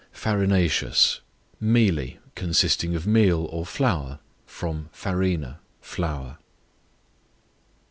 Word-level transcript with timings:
Farinaceous, 0.11 1.19
mealy, 1.59 2.17
consisting 2.33 2.95
of 2.95 3.05
meal 3.05 3.45
or 3.51 3.67
flour; 3.67 4.17
from 4.47 4.89
farina, 4.91 5.59
flour. 5.79 6.39